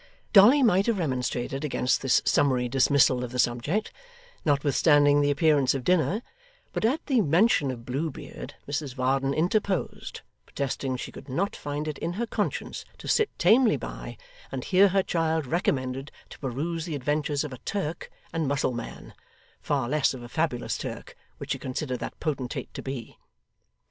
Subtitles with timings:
[0.33, 3.91] Dolly might have remonstrated against this summary dismissal of the subject,
[4.43, 6.23] notwithstanding the appearance of dinner,
[6.73, 11.87] but at the mention of Blue Beard Mrs Varden interposed, protesting she could not find
[11.87, 14.17] it in her conscience to sit tamely by,
[14.51, 19.13] and hear her child recommended to peruse the adventures of a Turk and Mussulman
[19.61, 23.19] far less of a fabulous Turk, which she considered that potentate to be.